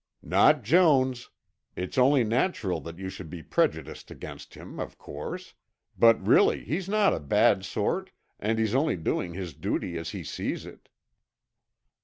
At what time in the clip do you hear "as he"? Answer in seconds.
9.99-10.23